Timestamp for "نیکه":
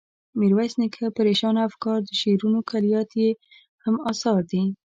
0.79-1.05